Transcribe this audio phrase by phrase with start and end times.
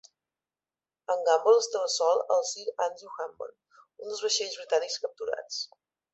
[1.15, 5.63] En Gamble estava sol al "Sir Andrew Hammond", un dels vaixells britànics capturats.